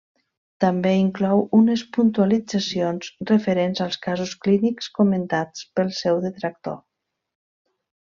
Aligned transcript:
També 0.63 0.93
inclou 1.01 1.43
unes 1.57 1.83
puntualitzacions 1.99 3.11
referents 3.33 3.85
als 3.87 4.01
casos 4.09 4.35
clínics 4.49 4.91
comentats 5.01 5.71
pel 5.81 5.97
seu 6.05 6.27
detractor. 6.29 6.85